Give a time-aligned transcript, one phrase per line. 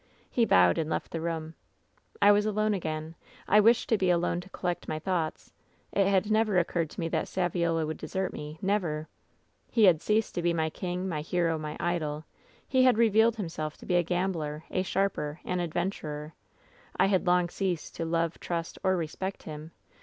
[0.31, 1.53] "He bowed and left the room.
[2.23, 3.13] "I was alone again.
[3.47, 5.53] I wished to be alone to collect my thoughts.
[5.91, 9.09] It had never occurred to me that Saviola would desert me— never!
[9.69, 12.25] "He had ceased to be my king, my hero, my idol.
[12.67, 16.33] He had revealed himself to be a gambler, a sharper, an adventurer.
[16.97, 19.69] I had long ceased to love, trust, or respect him.